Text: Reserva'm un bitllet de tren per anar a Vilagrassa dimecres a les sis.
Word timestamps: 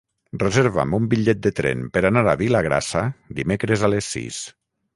Reserva'm 0.43 0.95
un 0.97 1.03
bitllet 1.11 1.43
de 1.47 1.51
tren 1.59 1.85
per 1.97 2.03
anar 2.11 2.25
a 2.31 2.35
Vilagrassa 2.41 3.05
dimecres 3.41 3.87
a 3.89 3.95
les 3.95 4.09
sis. 4.17 4.45